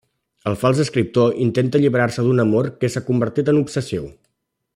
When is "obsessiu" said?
3.63-4.11